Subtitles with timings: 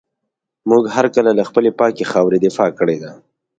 [0.69, 3.11] موږ هر کله له خپلي پاکي خاوري دفاع کړې ده.